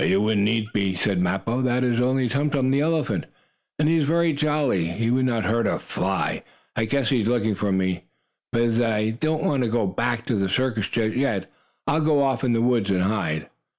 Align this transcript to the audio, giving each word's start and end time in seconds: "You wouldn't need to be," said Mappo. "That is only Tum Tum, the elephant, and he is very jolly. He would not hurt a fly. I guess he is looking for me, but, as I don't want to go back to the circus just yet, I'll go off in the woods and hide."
"You 0.03 0.19
wouldn't 0.19 0.45
need 0.45 0.65
to 0.65 0.71
be," 0.71 0.95
said 0.95 1.19
Mappo. 1.21 1.61
"That 1.61 1.83
is 1.83 2.01
only 2.01 2.27
Tum 2.27 2.49
Tum, 2.49 2.71
the 2.71 2.81
elephant, 2.81 3.25
and 3.77 3.87
he 3.87 3.97
is 3.97 4.05
very 4.05 4.33
jolly. 4.33 4.85
He 4.87 5.11
would 5.11 5.25
not 5.27 5.43
hurt 5.45 5.67
a 5.67 5.77
fly. 5.77 6.41
I 6.75 6.85
guess 6.85 7.09
he 7.11 7.21
is 7.21 7.27
looking 7.27 7.53
for 7.53 7.71
me, 7.71 8.05
but, 8.51 8.61
as 8.63 8.81
I 8.81 9.11
don't 9.11 9.43
want 9.43 9.61
to 9.61 9.69
go 9.69 9.85
back 9.85 10.25
to 10.25 10.35
the 10.35 10.49
circus 10.49 10.89
just 10.89 11.15
yet, 11.15 11.51
I'll 11.85 12.01
go 12.01 12.23
off 12.23 12.43
in 12.43 12.53
the 12.53 12.63
woods 12.63 12.89
and 12.89 13.03
hide." 13.03 13.47